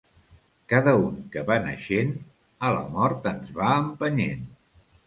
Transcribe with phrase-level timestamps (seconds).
[0.71, 2.17] Cada un que va naixent
[2.71, 4.47] a la mort ens va empenyent.